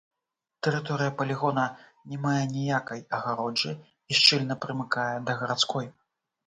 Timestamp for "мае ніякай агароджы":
2.25-3.71